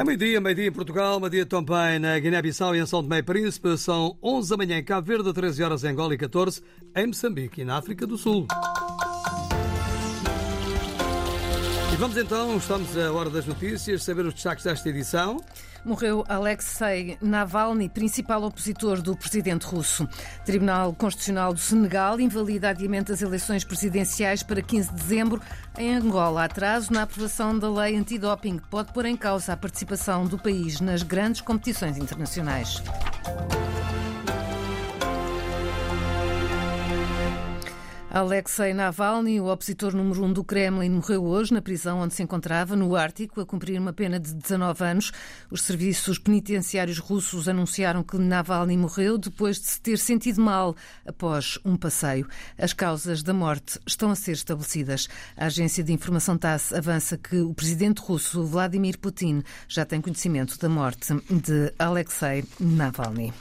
[0.00, 3.76] É meio-dia, meio-dia em Portugal, meio-dia também na Guiné-Bissau e em São Tomé e Príncipe.
[3.76, 6.62] São 11 da manhã em Cabo Verde, 13 horas em Angola e 14
[6.96, 8.46] em Moçambique e na África do Sul.
[11.92, 15.36] E vamos então, estamos à hora das notícias, saber os destaques desta edição.
[15.84, 20.08] Morreu Alexei Navalny, principal opositor do presidente russo.
[20.44, 25.40] Tribunal Constitucional do Senegal invalida adiamento das eleições presidenciais para 15 de dezembro.
[25.78, 30.38] Em Angola, atraso na aprovação da lei antidoping pode pôr em causa a participação do
[30.38, 32.82] país nas grandes competições internacionais.
[38.12, 42.74] Alexei Navalny, o opositor número um do Kremlin, morreu hoje na prisão onde se encontrava,
[42.74, 45.12] no Ártico, a cumprir uma pena de 19 anos.
[45.48, 50.74] Os serviços penitenciários russos anunciaram que Navalny morreu depois de se ter sentido mal
[51.06, 52.26] após um passeio.
[52.58, 55.08] As causas da morte estão a ser estabelecidas.
[55.36, 60.58] A agência de informação TASS avança que o presidente russo Vladimir Putin já tem conhecimento
[60.58, 63.32] da morte de Alexei Navalny.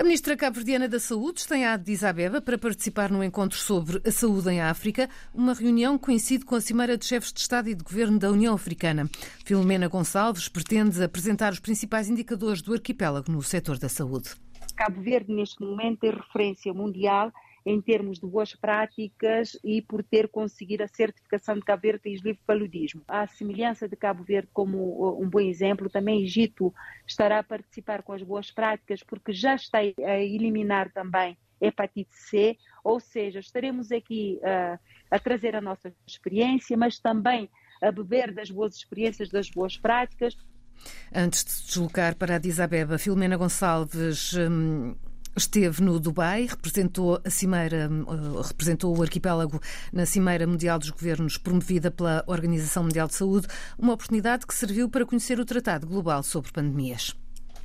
[0.00, 4.10] A ministra cabo-verdiana da Saúde está em Addis Abeba para participar no encontro sobre a
[4.10, 7.84] saúde em África, uma reunião coincide com a Cimeira de Chefes de Estado e de
[7.84, 9.10] Governo da União Africana.
[9.44, 14.30] Filomena Gonçalves pretende apresentar os principais indicadores do arquipélago no setor da saúde.
[14.74, 17.30] Cabo Verde, neste momento, é referência mundial
[17.64, 22.32] em termos de boas práticas e por ter conseguido a certificação de Cabo Verde livre
[22.34, 23.02] de paludismo.
[23.06, 26.72] A semelhança de Cabo Verde como uh, um bom exemplo, também Egito
[27.06, 32.56] estará a participar com as boas práticas porque já está a eliminar também hepatite C,
[32.82, 34.78] ou seja, estaremos aqui uh,
[35.10, 37.50] a trazer a nossa experiência, mas também
[37.82, 40.36] a beber das boas experiências, das boas práticas.
[41.14, 44.96] Antes de deslocar para Addis Abeba, Filomena Gonçalves hum,
[45.36, 49.60] Esteve no Dubai, representou a cimeira, eh, representou o arquipélago
[49.92, 53.46] na Cimeira Mundial dos Governos promovida pela Organização Mundial de Saúde,
[53.78, 57.16] uma oportunidade que serviu para conhecer o Tratado Global sobre Pandemias.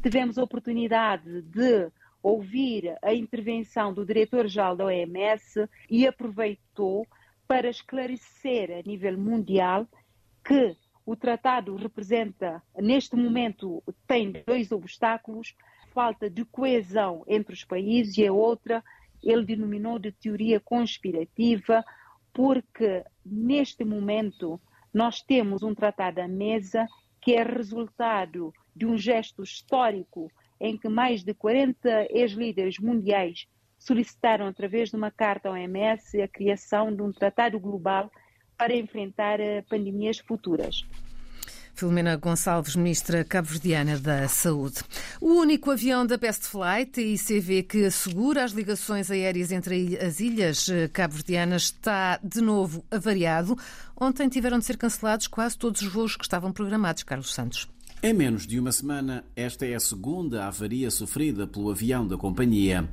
[0.04, 7.08] Tivemos a oportunidade de ouvir a intervenção do diretor-geral da OMS e aproveitou
[7.48, 9.88] para esclarecer a nível mundial
[10.44, 10.76] que
[11.06, 15.56] o tratado representa, neste momento, tem dois obstáculos
[15.96, 18.84] falta de coesão entre os países e a outra
[19.24, 21.84] ele denominou de teoria conspirativa,
[22.34, 24.60] porque neste momento
[24.94, 26.86] nós temos um tratado à mesa
[27.22, 30.30] que é resultado de um gesto histórico
[30.60, 33.48] em que mais de 40 ex-líderes mundiais
[33.80, 38.12] solicitaram, através de uma carta ao OMS, a criação de um tratado global
[38.58, 40.76] para enfrentar eh, pandemias futuras.
[41.76, 44.78] Filomena Gonçalves, ministra cabo-verdiana da Saúde.
[45.20, 50.70] O único avião da Best Flight, ICV, que assegura as ligações aéreas entre as ilhas
[50.70, 53.58] eh, cabo-verdianas, está de novo avariado.
[54.00, 57.68] Ontem tiveram de ser cancelados quase todos os voos que estavam programados, Carlos Santos.
[58.02, 62.88] Em menos de uma semana, esta é a segunda avaria sofrida pelo avião da companhia.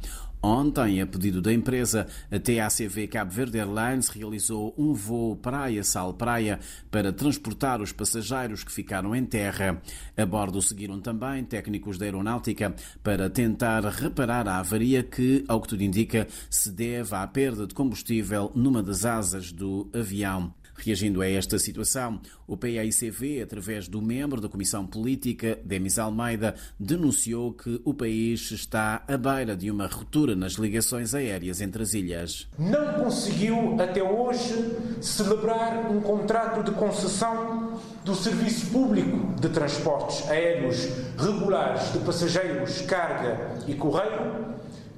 [0.44, 6.58] Ontem, a pedido da empresa, a TACV Cabo Verde Airlines realizou um voo praia-sal-praia
[6.90, 9.80] para transportar os passageiros que ficaram em terra.
[10.16, 15.68] A bordo seguiram também técnicos da aeronáutica para tentar reparar a avaria que, ao que
[15.68, 20.52] tudo indica, se deve à perda de combustível numa das asas do avião.
[20.74, 27.52] Reagindo a esta situação, o PAICV, através do membro da Comissão Política, Demis Almeida, denunciou
[27.52, 32.48] que o país está à beira de uma ruptura nas ligações aéreas entre as ilhas.
[32.58, 40.88] Não conseguiu até hoje celebrar um contrato de concessão do Serviço Público de Transportes Aéreos
[41.16, 44.52] Regulares de Passageiros, Carga e Correio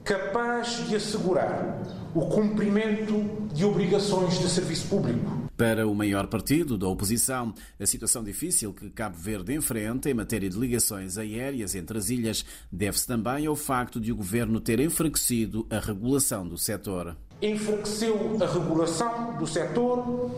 [0.05, 1.83] capaz de assegurar
[2.15, 5.44] o cumprimento de obrigações de serviço público.
[5.57, 10.51] Para o maior partido da oposição, a situação difícil que Cabo Verde enfrenta em matéria
[10.51, 15.65] de ligações aéreas entre as ilhas deve-se também ao facto de o governo ter enfraquecido
[15.71, 17.17] a regulação do setor.
[17.41, 20.29] Enfraqueceu a regulação do setor,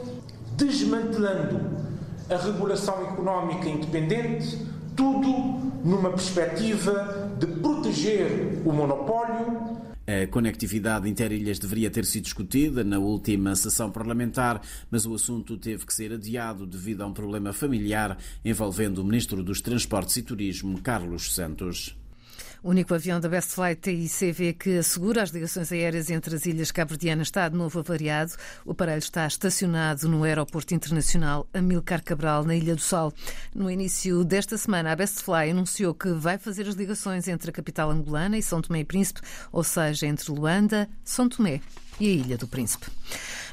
[0.54, 1.60] desmantelando
[2.28, 5.30] a regulação económica independente, tudo
[5.82, 13.56] numa perspectiva de proteger o monopólio a conectividade interilhas deveria ter sido discutida na última
[13.56, 18.98] sessão parlamentar, mas o assunto teve que ser adiado devido a um problema familiar envolvendo
[18.98, 21.96] o Ministro dos Transportes e Turismo, Carlos Santos.
[22.66, 26.72] O único avião da Best Flight TICV que assegura as ligações aéreas entre as ilhas
[26.72, 28.32] cabo-verdianas está de novo avariado.
[28.64, 33.12] O aparelho está estacionado no Aeroporto Internacional Amilcar Cabral, na Ilha do Sol.
[33.54, 37.52] No início desta semana, a Best Fly anunciou que vai fazer as ligações entre a
[37.52, 39.20] capital angolana e São Tomé e Príncipe,
[39.52, 41.60] ou seja, entre Luanda, São Tomé
[42.00, 42.86] e a Ilha do Príncipe.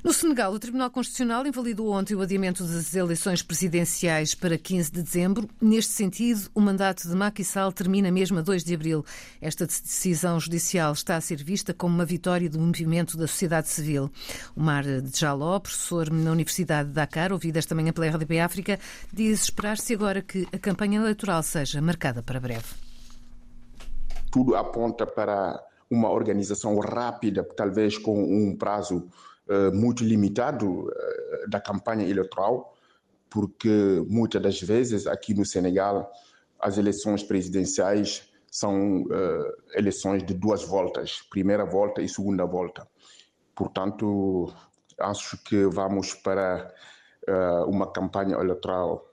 [0.04, 5.01] No Senegal, o Tribunal Constitucional invalidou ontem o adiamento das eleições presidenciais para 15 de
[5.01, 5.50] dezembro.
[5.62, 9.06] Neste sentido, o mandato de Macky Sall termina mesmo a 2 de abril.
[9.42, 14.12] Esta decisão judicial está a ser vista como uma vitória do movimento da sociedade civil.
[14.54, 18.80] O Mar de Jaló, professor na Universidade de Dakar, ouvido esta manhã pela RDP África,
[19.12, 22.68] diz esperar-se agora que a campanha eleitoral seja marcada para breve.
[24.30, 29.07] Tudo aponta para uma organização rápida, talvez com um prazo
[29.47, 32.74] eh, muito limitado eh, da campanha eleitoral,
[33.30, 36.12] porque muitas das vezes aqui no Senegal
[36.59, 42.88] as eleições presidenciais são uh, eleições de duas voltas, primeira volta e segunda volta.
[43.56, 44.53] Portanto,
[45.00, 46.71] acho que vamos para
[47.27, 49.03] uh, uma campanha eleitoral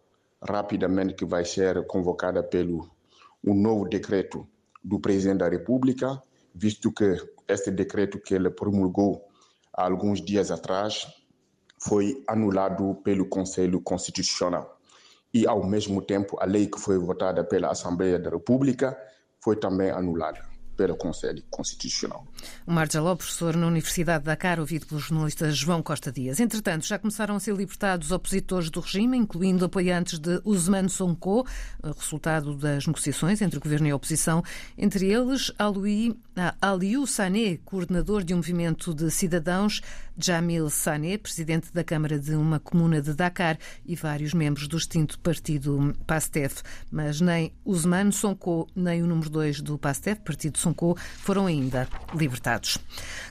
[0.46, 2.90] rapidamente que vai ser convocada pelo
[3.42, 4.46] um novo decreto
[4.84, 6.22] do presidente da República,
[6.54, 7.16] visto que
[7.48, 9.26] este decreto que ele promulgou
[9.72, 11.06] há alguns dias atrás,
[11.78, 14.78] foi anulado pelo Conselho Constitucional.
[15.32, 18.98] E, ao mesmo tempo, a lei que foi votada pela Assembleia da República
[19.40, 22.26] foi também anulada pelo Conselho Constitucional.
[22.66, 26.40] O Marjaló, professor na Universidade de Dakar, ouvido pelo jornalista João Costa Dias.
[26.40, 31.46] Entretanto, já começaram a ser libertados opositores do regime, incluindo apoiantes de Usman Sonko,
[31.98, 34.42] resultado das negociações entre o governo e a oposição,
[34.78, 35.52] entre eles
[36.60, 39.82] Aliou Sané, coordenador de um movimento de cidadãos,
[40.16, 45.18] Jamil Sané, presidente da Câmara de uma comuna de Dakar, e vários membros do extinto
[45.18, 46.62] partido PASTEF.
[46.90, 52.78] Mas nem Usman Sonko, nem o número 2 do PASTEF, partido Sonko, foram ainda libertados.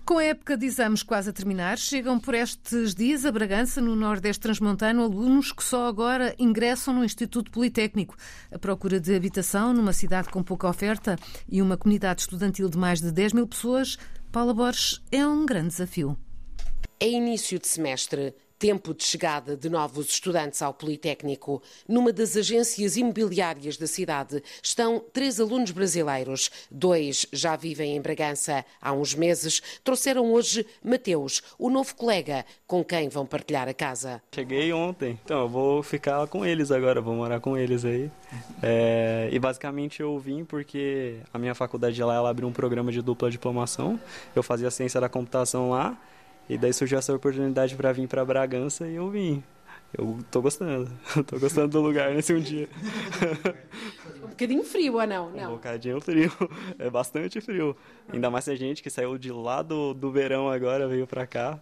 [0.05, 3.95] Com a época de exames quase a terminar, chegam por estes dias a Bragança, no
[3.95, 8.15] Nordeste Transmontano, alunos que só agora ingressam no Instituto Politécnico.
[8.51, 11.15] A procura de habitação numa cidade com pouca oferta
[11.47, 13.97] e uma comunidade estudantil de mais de 10 mil pessoas,
[14.31, 16.17] Paula Borges, é um grande desafio.
[16.99, 21.63] É início de semestre tempo de chegada de novos estudantes ao Politécnico.
[21.87, 26.51] Numa das agências imobiliárias da cidade estão três alunos brasileiros.
[26.69, 29.61] Dois já vivem em Bragança há uns meses.
[29.81, 34.21] Trouxeram hoje Mateus, o novo colega com quem vão partilhar a casa.
[34.35, 38.11] Cheguei ontem, então eu vou ficar com eles agora, vou morar com eles aí.
[38.61, 43.01] É, e basicamente eu vim porque a minha faculdade lá ela abriu um programa de
[43.01, 43.97] dupla diplomação.
[44.35, 45.97] Eu fazia ciência da computação lá
[46.49, 49.43] e daí surgiu essa oportunidade para vir para Bragança e eu vim.
[49.95, 50.89] Eu tô gostando.
[51.25, 52.67] tô gostando do lugar nesse um dia.
[54.23, 55.29] um bocadinho frio ou não?
[55.29, 55.51] não?
[55.51, 56.31] Um bocadinho frio.
[56.77, 57.75] É bastante frio.
[58.11, 61.59] Ainda mais a gente que saiu de lá do, do verão agora, veio para cá.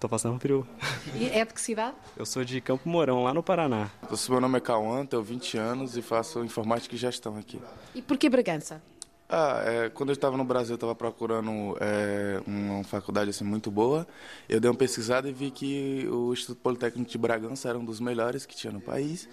[0.00, 0.66] Tô passando frio.
[1.14, 1.96] E é de que cidade?
[2.16, 3.90] Eu sou de Campo Mourão, lá no Paraná.
[4.28, 7.60] Meu nome é Cauã, tenho 20 anos e faço informática e gestão aqui.
[7.94, 8.80] E por que Bragança?
[9.28, 13.70] Ah, é, quando eu estava no Brasil, eu estava procurando é, uma faculdade assim, muito
[13.70, 14.06] boa.
[14.48, 18.00] Eu dei uma pesquisada e vi que o Instituto Politécnico de Bragança era um dos
[18.00, 19.28] melhores que tinha no país.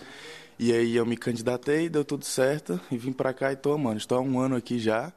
[0.60, 3.98] E aí eu me candidatei, deu tudo certo e vim para cá e estou amando.
[3.98, 5.14] Estou há um ano aqui já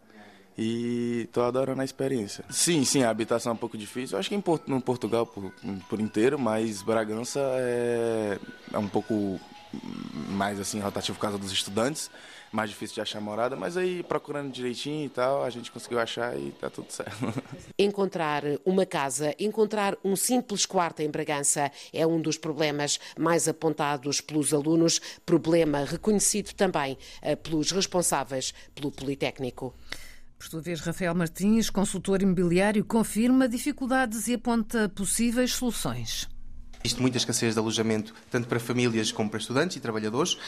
[0.56, 2.44] e estou adorando a experiência.
[2.48, 4.14] Sim, sim, a habitação é um pouco difícil.
[4.14, 5.52] Eu acho que em Porto, no Portugal por,
[5.88, 8.38] por inteiro, mas Bragança é,
[8.72, 9.40] é um pouco
[10.28, 12.10] mais assim rotativo por causa dos estudantes
[12.52, 16.38] mais difícil de achar morada, mas aí procurando direitinho e tal, a gente conseguiu achar
[16.38, 17.12] e tá tudo certo.
[17.78, 24.20] Encontrar uma casa, encontrar um simples quarto em Bragança é um dos problemas mais apontados
[24.20, 29.74] pelos alunos, problema reconhecido também eh, pelos responsáveis pelo Politécnico.
[30.38, 36.28] Por sua vez, Rafael Martins, consultor imobiliário, confirma dificuldades e aponta possíveis soluções.
[36.82, 40.38] Existe muita escassez de alojamento, tanto para famílias como para estudantes e trabalhadores,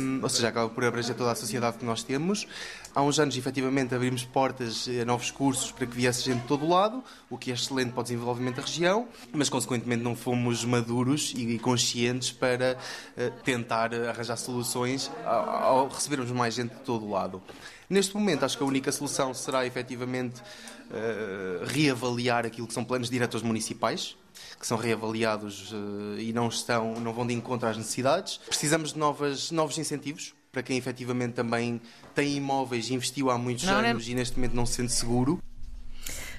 [0.00, 2.46] um, ou seja, acaba por abranger toda a sociedade que nós temos.
[2.92, 6.64] Há uns anos, efetivamente, abrimos portas a novos cursos para que viesse gente de todo
[6.64, 10.64] o lado, o que é excelente para o desenvolvimento da região, mas, consequentemente, não fomos
[10.64, 12.76] maduros e conscientes para
[13.16, 17.40] uh, tentar arranjar soluções ao, ao recebermos mais gente de todo o lado.
[17.88, 23.08] Neste momento, acho que a única solução será, efetivamente, uh, reavaliar aquilo que são planos
[23.08, 24.16] diretores municipais,
[24.58, 28.38] que são reavaliados uh, e não, estão, não vão de encontro às necessidades.
[28.46, 31.80] Precisamos de novas, novos incentivos para quem efetivamente também
[32.14, 34.12] tem imóveis e investiu há muitos não, anos não.
[34.12, 35.42] e neste momento não se sente seguro.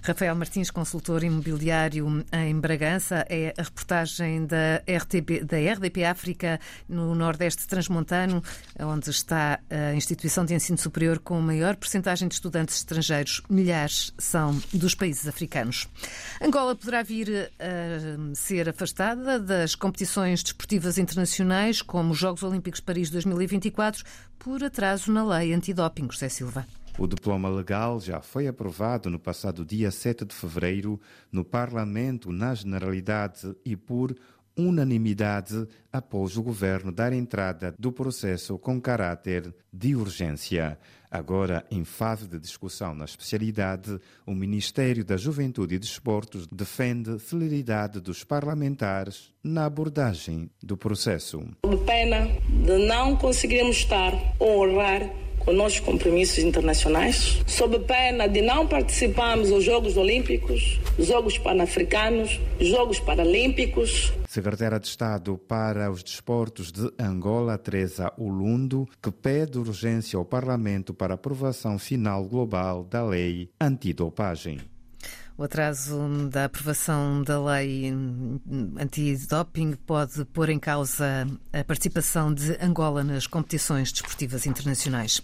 [0.05, 7.15] Rafael Martins, consultor imobiliário em Bragança, é a reportagem da, RTP, da RDP África no
[7.15, 8.43] Nordeste Transmontano,
[8.79, 13.41] onde está a instituição de ensino superior com a maior percentagem de estudantes estrangeiros.
[13.50, 15.88] Milhares são dos países africanos.
[16.39, 22.85] Angola poderá vir a ser afastada das competições desportivas internacionais, como os Jogos Olímpicos de
[22.85, 24.03] Paris 2024,
[24.38, 26.07] por atraso na lei antidoping.
[26.12, 26.67] José Silva.
[26.97, 30.99] O diploma legal já foi aprovado no passado dia 7 de fevereiro
[31.29, 34.15] no Parlamento, na Generalidade e por
[34.57, 40.79] unanimidade após o governo dar entrada do processo com caráter de urgência.
[41.11, 47.99] Agora, em fase de discussão na especialidade, o Ministério da Juventude e Desportos defende celeridade
[47.99, 51.43] dos parlamentares na abordagem do processo.
[51.85, 52.25] Pena
[52.65, 59.49] de não conseguirmos estar ou honrar com nossos compromissos internacionais, sob pena de não participarmos
[59.49, 64.11] dos Jogos Olímpicos, Jogos Pan-Africanos, Jogos Paralímpicos.
[64.27, 70.93] Secretária de Estado para os Desportos de Angola, Teresa Ulundo, que pede urgência ao Parlamento
[70.93, 74.75] para aprovação final global da lei antidopagem.
[75.38, 77.94] O atraso da aprovação da lei
[78.80, 85.22] antidoping pode pôr em causa a participação de Angola nas competições desportivas internacionais.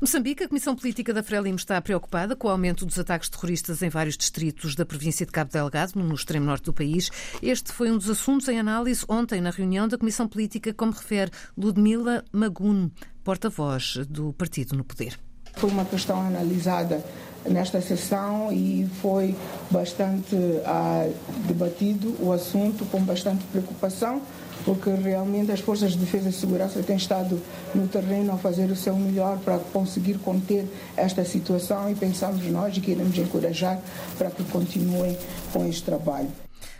[0.00, 3.88] Moçambique, a Comissão Política da Frelimo está preocupada com o aumento dos ataques terroristas em
[3.88, 7.10] vários distritos da província de Cabo Delgado, no extremo norte do país.
[7.42, 11.32] Este foi um dos assuntos em análise ontem na reunião da Comissão Política, como refere
[11.56, 12.90] Ludmila Magun,
[13.24, 15.18] porta-voz do partido no poder.
[15.58, 17.04] Foi uma questão analisada
[17.44, 19.34] nesta sessão e foi
[19.70, 21.08] bastante ah,
[21.46, 24.22] debatido o assunto com bastante preocupação,
[24.64, 27.40] porque realmente as forças de defesa e segurança têm estado
[27.74, 32.76] no terreno a fazer o seu melhor para conseguir conter esta situação e pensamos nós
[32.76, 33.80] e queremos encorajar
[34.16, 35.16] para que continuem
[35.52, 36.30] com este trabalho.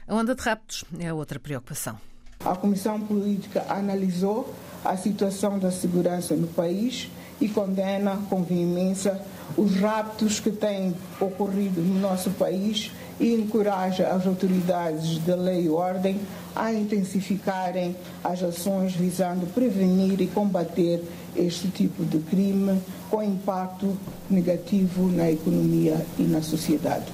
[0.07, 1.99] A onda de raptos é outra preocupação.
[2.45, 4.55] A Comissão Política analisou
[4.85, 9.21] a situação da segurança no país e condena com veemência
[9.57, 15.69] os raptos que têm ocorrido no nosso país e encoraja as autoridades de lei e
[15.69, 16.21] ordem
[16.55, 21.03] a intensificarem as ações visando prevenir e combater
[21.35, 22.81] este tipo de crime
[23.11, 23.97] com impacto
[24.29, 27.07] negativo na economia e na sociedade.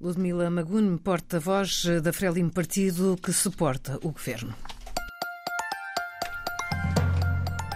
[0.00, 4.52] Ludmila Magun, porta-voz da Frelimo Partido que suporta o governo.